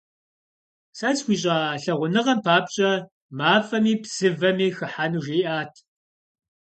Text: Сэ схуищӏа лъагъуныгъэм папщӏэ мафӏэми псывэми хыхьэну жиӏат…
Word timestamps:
Сэ 0.97 1.09
схуищӏа 1.17 1.57
лъагъуныгъэм 1.81 2.39
папщӏэ 2.45 2.91
мафӏэми 3.37 3.93
псывэми 4.01 4.67
хыхьэну 4.77 5.23
жиӏат… 5.25 5.73